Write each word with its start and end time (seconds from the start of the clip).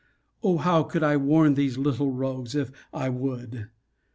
O 0.41 0.57
how 0.57 0.81
I 0.83 0.87
could 0.87 1.03
warn 1.21 1.53
these 1.53 1.77
little 1.77 2.11
rogues, 2.11 2.55
if 2.55 2.71
I 2.91 3.09
would! 3.09 3.69